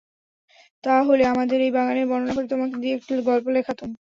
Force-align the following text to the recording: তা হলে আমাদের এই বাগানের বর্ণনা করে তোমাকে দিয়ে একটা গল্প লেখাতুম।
তা 0.83 0.93
হলে 1.07 1.23
আমাদের 1.33 1.59
এই 1.61 1.71
বাগানের 1.71 2.05
বর্ণনা 2.07 2.33
করে 2.35 2.47
তোমাকে 2.47 2.75
দিয়ে 2.81 2.93
একটা 2.97 3.13
গল্প 3.29 3.45
লেখাতুম। 3.55 3.89